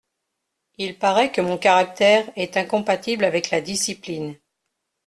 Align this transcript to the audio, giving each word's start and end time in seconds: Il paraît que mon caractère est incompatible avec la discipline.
Il 0.79 0.97
paraît 0.97 1.31
que 1.31 1.41
mon 1.41 1.59
caractère 1.59 2.27
est 2.35 2.57
incompatible 2.57 3.23
avec 3.23 3.51
la 3.51 3.61
discipline. 3.61 4.35